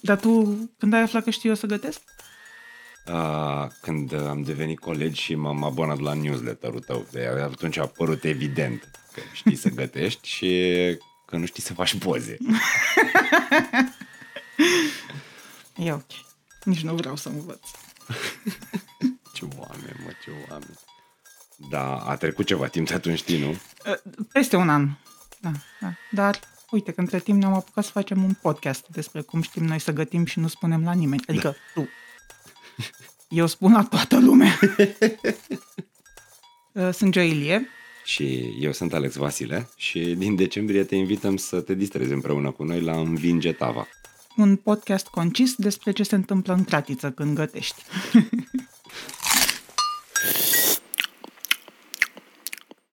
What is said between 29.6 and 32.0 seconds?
noi să gătim și nu spunem la nimeni. Adică da. tu.